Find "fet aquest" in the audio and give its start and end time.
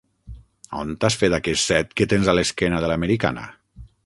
1.25-1.67